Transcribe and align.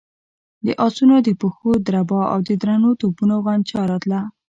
د 0.65 0.67
آسونو 0.85 1.15
د 1.27 1.29
پښو 1.41 1.71
دربا 1.87 2.21
او 2.33 2.39
د 2.47 2.49
درنو 2.61 2.91
توپونو 3.01 3.35
غنجا 3.45 3.81
راتله. 3.91 4.21